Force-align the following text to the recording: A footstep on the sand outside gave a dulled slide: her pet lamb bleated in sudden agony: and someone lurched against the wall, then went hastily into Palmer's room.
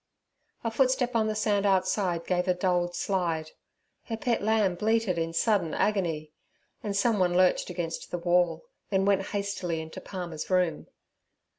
A 0.63 0.71
footstep 0.71 1.15
on 1.15 1.27
the 1.27 1.35
sand 1.35 1.63
outside 1.63 2.25
gave 2.25 2.47
a 2.47 2.55
dulled 2.55 2.95
slide: 2.95 3.51
her 4.05 4.17
pet 4.17 4.41
lamb 4.41 4.73
bleated 4.73 5.19
in 5.19 5.31
sudden 5.31 5.75
agony: 5.75 6.31
and 6.81 6.97
someone 6.97 7.37
lurched 7.37 7.69
against 7.69 8.09
the 8.09 8.17
wall, 8.17 8.65
then 8.89 9.05
went 9.05 9.27
hastily 9.27 9.79
into 9.79 10.01
Palmer's 10.01 10.49
room. 10.49 10.87